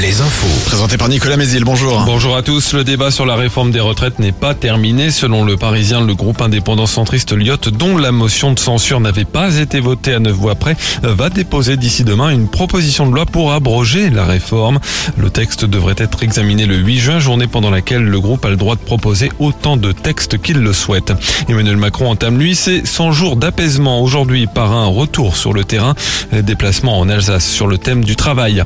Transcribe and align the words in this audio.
les 0.00 0.20
infos. 0.20 0.46
Présenté 0.66 0.96
par 0.96 1.08
Nicolas 1.08 1.36
Mézil, 1.36 1.64
bonjour. 1.64 2.04
Bonjour 2.06 2.36
à 2.36 2.42
tous. 2.42 2.72
Le 2.72 2.84
débat 2.84 3.10
sur 3.10 3.26
la 3.26 3.34
réforme 3.34 3.72
des 3.72 3.80
retraites 3.80 4.20
n'est 4.20 4.32
pas 4.32 4.54
terminé. 4.54 5.10
Selon 5.10 5.44
le 5.44 5.56
Parisien, 5.56 6.00
le 6.00 6.14
groupe 6.14 6.40
indépendant 6.40 6.86
centriste 6.86 7.32
Lyotte, 7.32 7.68
dont 7.68 7.96
la 7.96 8.12
motion 8.12 8.52
de 8.52 8.60
censure 8.60 9.00
n'avait 9.00 9.24
pas 9.24 9.56
été 9.56 9.80
votée 9.80 10.14
à 10.14 10.20
neuf 10.20 10.34
voix 10.34 10.54
près, 10.54 10.76
va 11.02 11.30
déposer 11.30 11.76
d'ici 11.76 12.04
demain 12.04 12.30
une 12.30 12.48
proposition 12.48 13.08
de 13.08 13.14
loi 13.14 13.26
pour 13.26 13.52
abroger 13.52 14.10
la 14.10 14.24
réforme. 14.24 14.78
Le 15.16 15.30
texte 15.30 15.64
devrait 15.64 15.96
être 15.98 16.22
examiné 16.22 16.66
le 16.66 16.76
8 16.76 16.98
juin, 16.98 17.18
journée 17.18 17.48
pendant 17.48 17.70
laquelle 17.70 18.04
le 18.04 18.20
groupe 18.20 18.44
a 18.44 18.50
le 18.50 18.56
droit 18.56 18.76
de 18.76 18.80
proposer 18.80 19.32
autant 19.40 19.76
de 19.76 19.90
textes 19.90 20.40
qu'il 20.40 20.58
le 20.58 20.72
souhaite. 20.72 21.12
Emmanuel 21.48 21.76
Macron 21.76 22.10
entame 22.10 22.38
lui 22.38 22.54
ses 22.54 22.84
100 22.84 23.10
jours 23.12 23.36
d'apaisement 23.36 24.00
aujourd'hui 24.00 24.46
par 24.46 24.72
un 24.72 24.86
retour 24.86 25.36
sur 25.36 25.52
le 25.52 25.64
terrain, 25.64 25.96
déplacement 26.32 27.00
en 27.00 27.08
Alsace 27.08 27.48
sur 27.48 27.66
le 27.66 27.78
thème 27.78 28.04
du 28.04 28.14
travail. 28.14 28.62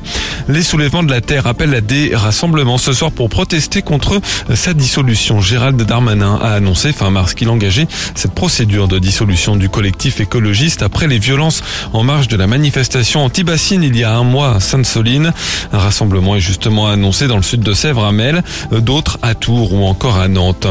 Les 0.48 0.62
soulèvements 0.62 1.02
de 1.02 1.10
la 1.10 1.21
Terre 1.22 1.46
appellent 1.46 1.74
à 1.74 1.80
des 1.80 2.14
rassemblements 2.14 2.78
ce 2.78 2.92
soir 2.92 3.12
pour 3.12 3.28
protester 3.28 3.82
contre 3.82 4.20
sa 4.54 4.74
dissolution. 4.74 5.40
Gérald 5.40 5.80
Darmanin 5.80 6.38
a 6.42 6.52
annoncé 6.54 6.92
fin 6.92 7.10
mars 7.10 7.34
qu'il 7.34 7.48
engageait 7.48 7.86
cette 8.14 8.34
procédure 8.34 8.88
de 8.88 8.98
dissolution 8.98 9.56
du 9.56 9.68
collectif 9.68 10.20
écologiste 10.20 10.82
après 10.82 11.06
les 11.06 11.18
violences 11.18 11.62
en 11.92 12.02
marge 12.02 12.28
de 12.28 12.36
la 12.36 12.46
manifestation 12.46 13.24
anti-bassine 13.24 13.82
il 13.82 13.96
y 13.96 14.04
a 14.04 14.14
un 14.14 14.24
mois 14.24 14.56
à 14.56 14.60
Sainte-Soline. 14.60 15.32
Un 15.72 15.78
rassemblement 15.78 16.36
est 16.36 16.40
justement 16.40 16.88
annoncé 16.88 17.26
dans 17.26 17.36
le 17.36 17.42
sud 17.42 17.60
de 17.60 17.72
Sèvres 17.72 18.04
à 18.04 18.12
Mel, 18.12 18.42
d'autres 18.70 19.18
à 19.22 19.34
Tours 19.34 19.72
ou 19.72 19.84
encore 19.84 20.18
à 20.18 20.28
Nantes. 20.28 20.66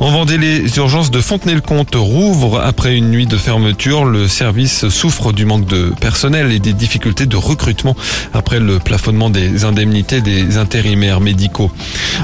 En 0.00 0.10
Vendée, 0.10 0.38
les 0.38 0.76
urgences 0.76 1.10
de 1.10 1.20
Fontenay-le-Comte 1.20 1.94
rouvrent 1.94 2.60
après 2.60 2.96
une 2.96 3.10
nuit 3.10 3.26
de 3.26 3.36
fermeture. 3.36 4.04
Le 4.04 4.28
service 4.28 4.88
souffre 4.88 5.32
du 5.32 5.44
manque 5.44 5.66
de 5.66 5.92
personnel 6.00 6.52
et 6.52 6.58
des 6.58 6.72
difficultés 6.72 7.26
de 7.26 7.36
recrutement 7.36 7.96
après 8.32 8.60
le 8.60 8.78
plafonnement 8.78 9.30
des 9.30 9.64
indemnités 9.84 10.22
des 10.22 10.56
intérimaires 10.56 11.20
médicaux. 11.20 11.70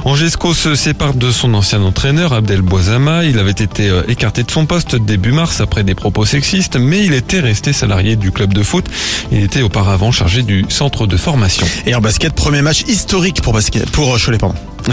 Angesco 0.05 0.55
se 0.55 0.75
sépare 0.75 1.15
de 1.15 1.31
son 1.31 1.53
ancien 1.53 1.83
entraîneur 1.83 2.33
Abdel 2.33 2.63
Boisama. 2.63 3.25
Il 3.25 3.39
avait 3.39 3.51
été 3.51 3.89
euh, 3.89 4.03
écarté 4.09 4.43
de 4.43 4.51
son 4.51 4.65
poste 4.65 4.97
début 4.97 5.33
mars 5.33 5.61
après 5.61 5.85
des 5.85 5.95
propos 5.95 6.25
sexistes, 6.25 6.77
mais 6.77 7.05
il 7.05 7.13
était 7.13 7.41
resté 7.41 7.73
salarié 7.73 8.17
du 8.17 8.33
club 8.33 8.55
de 8.55 8.63
foot. 8.63 8.87
Il 9.31 9.43
était 9.43 9.63
auparavant 9.63 10.11
chargé 10.11 10.43
du 10.43 10.65
centre 10.71 11.07
de 11.07 11.17
formation. 11.19 11.67
Et 11.87 11.95
en 11.95 12.01
basket, 12.01 12.33
premier 12.33 12.63
match 12.63 12.85
historique 12.89 13.43
pour 13.43 13.53
basket, 13.53 13.91
pour 13.91 14.15
euh, 14.15 14.19
Cholet. 14.19 14.39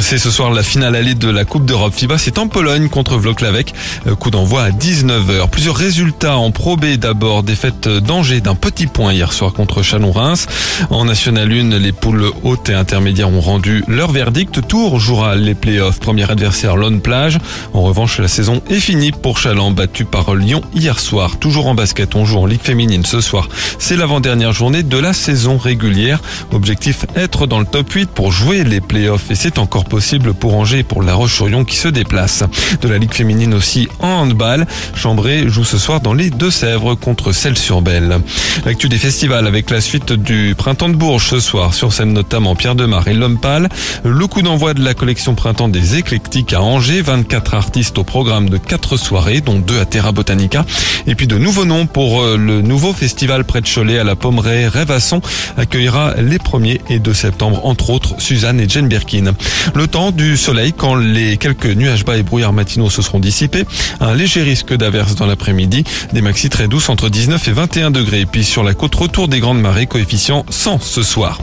C'est 0.02 0.18
ce 0.18 0.30
soir 0.30 0.52
la 0.52 0.64
finale 0.64 0.96
allée 0.96 1.16
de 1.16 1.30
la 1.30 1.44
Coupe 1.44 1.66
d'Europe 1.66 1.94
FIBA. 1.94 2.18
C'est 2.18 2.38
en 2.38 2.48
Pologne 2.48 2.88
contre 2.88 3.18
Vloklavek. 3.18 3.74
Euh, 4.06 4.16
coup 4.16 4.30
d'envoi 4.30 4.64
à 4.64 4.70
19h. 4.70 5.50
Plusieurs 5.50 5.76
résultats 5.76 6.38
en 6.38 6.52
Pro 6.52 6.78
B 6.78 6.98
d'abord. 6.98 7.42
Défaite 7.42 7.88
d'Angers 7.88 8.42
d'un 8.42 8.54
petit 8.54 8.88
point 8.88 9.14
hier 9.14 9.34
soir 9.34 9.54
contre 9.54 9.82
Chalon-Reims. 9.82 10.48
En 10.90 11.06
National 11.06 11.52
1, 11.52 11.80
les 11.80 11.92
poules 11.92 12.32
hautes 12.44 12.70
et 12.70 12.74
intermédiaires 12.74 13.30
ont 13.30 13.42
rendu 13.42 13.84
leur 13.88 14.12
verdict. 14.12 14.68
Tour 14.68 15.00
jouera 15.00 15.36
les 15.36 15.56
playoffs. 15.56 16.00
Premier 16.00 16.30
adversaire 16.30 16.76
Lone 16.76 17.02
Plage. 17.02 17.40
En 17.74 17.82
revanche, 17.82 18.20
la 18.20 18.28
saison 18.28 18.62
est 18.70 18.80
finie 18.80 19.12
pour 19.12 19.40
Chaland, 19.40 19.72
battu 19.72 20.06
par 20.06 20.36
Lyon 20.36 20.62
hier 20.76 21.00
soir. 21.00 21.38
Toujours 21.38 21.68
en 21.68 21.76
basket, 21.76 22.16
on 22.16 22.26
joue 22.26 22.38
en 22.38 22.46
Ligue 22.46 22.62
féminine 22.62 23.06
ce 23.06 23.22
soir. 23.22 23.50
C'est 23.80 23.96
l'avant-dernière 23.96 24.52
journée 24.52 24.84
de 24.84 24.98
la 24.98 25.14
saison 25.14 25.58
régulière. 25.58 26.22
Objectif 26.52 27.06
être 27.16 27.48
dans 27.48 27.60
le 27.60 27.66
top 27.66 27.92
8 27.92 28.10
pour 28.10 28.32
jouer 28.32 28.64
les 28.64 28.82
playoffs. 28.82 29.32
Et 29.32 29.36
c'est 29.36 29.58
encore 29.58 29.86
possible 29.88 30.34
pour 30.34 30.56
Angers 30.56 30.80
et 30.80 30.84
pour 30.84 31.02
La 31.02 31.16
Roche-sur-Yon 31.16 31.66
qui 31.66 31.76
se 31.76 31.88
déplace. 31.88 32.44
De 32.82 32.88
la 32.88 32.98
Ligue 32.98 33.14
féminine 33.14 33.54
aussi 33.54 33.88
en 34.00 34.08
handball. 34.08 34.68
Chambray 34.96 35.50
joue 35.50 35.64
ce 35.64 35.78
soir 35.78 36.02
dans 36.02 36.14
les 36.14 36.30
Deux-Sèvres 36.30 36.96
contre 36.96 37.32
Celles-sur-Belle. 37.32 38.20
L'actu 38.66 38.90
des 38.90 38.98
festivals 38.98 39.48
avec 39.48 39.70
la 39.70 39.82
suite 39.82 40.14
du 40.14 40.56
Printemps 40.58 40.90
de 40.90 40.96
Bourges 40.96 41.28
ce 41.28 41.40
soir. 41.40 41.74
Sur 41.74 41.94
scène 41.94 42.14
notamment 42.14 42.56
Pierre 42.56 42.76
Demar 42.76 43.08
et 43.08 43.14
L'Homme 43.14 43.40
Pâle. 43.40 43.70
Le 44.04 44.28
coup 44.28 44.42
d'envoi 44.42 44.74
de 44.74 44.84
la 44.84 44.94
collection 44.94 45.36
Printemps 45.36 45.70
des 45.70 45.98
Éclectiques 45.98 46.54
à 46.54 46.62
Angers. 46.62 47.02
24 47.02 47.54
artistes 47.54 47.98
au 47.98 48.04
programme 48.04 48.50
de 48.50 48.58
4 48.58 48.98
soirées, 48.98 49.42
dont 49.42 49.60
2 49.60 49.80
à 49.80 49.86
Terra 49.86 50.12
Botanica. 50.12 50.66
Et 51.06 51.16
puis 51.16 51.28
de 51.28 51.38
nouveaux 51.38 51.66
noms 51.66 51.88
pour 51.88 52.22
euh, 52.22 52.38
le 52.38 52.62
nouveau 52.62 52.94
festival 52.94 53.46
près 53.46 53.62
de 53.62 53.68
Cholet 53.68 54.00
à 54.00 54.04
la 54.04 54.16
Pommeraie. 54.16 54.68
Rêvasson 54.68 55.22
accueillera 55.58 56.16
les 56.16 56.38
1er 56.38 56.82
et 56.90 57.00
2 57.00 57.14
septembre, 57.14 57.66
entre 57.66 57.90
autres 57.90 58.16
Suzanne 58.20 58.60
et 58.60 58.68
Jane 58.68 58.88
Birkin. 58.88 59.34
Le 59.76 59.88
temps 59.88 60.12
du 60.12 60.38
soleil 60.38 60.74
quand 60.74 60.96
les 60.96 61.38
quelques 61.38 61.66
nuages 61.66 62.06
bas 62.06 62.18
et 62.18 62.24
brouillards 62.24 62.54
matinaux 62.54 62.90
se 62.90 63.02
seront 63.02 63.20
dissipés. 63.20 63.66
Un 64.00 64.16
léger 64.16 64.44
risque 64.44 64.74
d'averse 64.74 65.16
dans 65.16 65.26
l'après-midi. 65.26 65.84
Des 66.14 66.22
maxis 66.22 66.50
très 66.50 66.68
douces 66.68 66.90
entre 66.90 67.10
19 67.10 67.48
et 67.48 67.52
21 67.52 67.92
degrés. 67.92 68.26
Puis 68.26 68.44
sur 68.44 68.64
la 68.64 68.74
côte, 68.74 68.96
retour 68.96 69.28
des 69.28 69.40
grandes 69.40 69.62
marées, 69.62 69.88
coefficient 69.88 70.46
100 70.50 70.80
ce 70.80 71.04
soir. 71.04 71.40